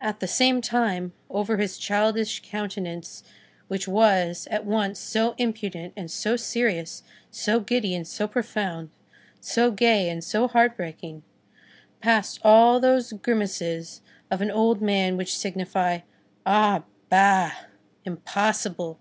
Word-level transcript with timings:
At 0.00 0.20
the 0.20 0.28
same 0.28 0.60
time, 0.60 1.14
over 1.28 1.56
his 1.56 1.78
childish 1.78 2.42
countenance 2.44 3.24
which 3.66 3.88
was, 3.88 4.46
at 4.52 4.64
once 4.64 5.00
so 5.00 5.34
impudent 5.36 5.94
and 5.96 6.08
so 6.12 6.36
serious, 6.36 7.02
so 7.32 7.58
giddy 7.58 7.92
and 7.92 8.06
so 8.06 8.28
profound, 8.28 8.90
so 9.40 9.72
gay 9.72 10.08
and 10.10 10.22
so 10.22 10.46
heart 10.46 10.76
breaking, 10.76 11.24
passed 12.00 12.38
all 12.44 12.78
those 12.78 13.12
grimaces 13.14 14.00
of 14.30 14.40
an 14.42 14.52
old 14.52 14.80
man 14.80 15.16
which 15.16 15.36
signify: 15.36 16.02
Ah 16.46 16.84
bah! 17.10 17.50
impossible! 18.04 19.00